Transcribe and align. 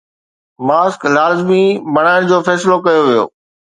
Mask 0.67 1.01
لازمي 1.15 1.63
بڻائڻ 1.93 2.19
جو 2.33 2.37
فيصلو 2.49 2.75
ڪيو 2.85 3.01
ويو. 3.07 3.23